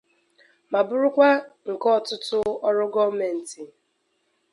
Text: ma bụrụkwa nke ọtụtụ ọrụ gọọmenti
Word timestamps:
ma 0.71 0.79
bụrụkwa 0.87 1.29
nke 1.69 1.87
ọtụtụ 1.97 2.39
ọrụ 2.67 2.85
gọọmenti 2.93 3.61